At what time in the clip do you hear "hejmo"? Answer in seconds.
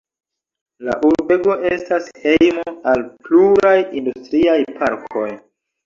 2.25-2.65